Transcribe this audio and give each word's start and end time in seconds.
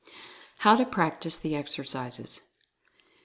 HOW 0.65 0.77
TO 0.77 0.85
PRACTICE 0.87 1.37
THE 1.37 1.55
EXERCISES. 1.55 2.41